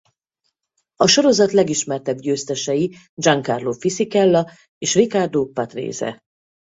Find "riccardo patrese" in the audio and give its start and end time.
4.95-6.21